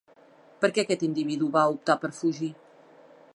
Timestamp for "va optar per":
1.59-2.11